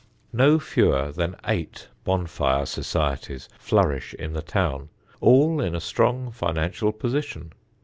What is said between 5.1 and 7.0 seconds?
all in a strong financial